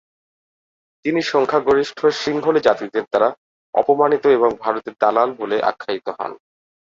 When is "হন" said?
6.17-6.31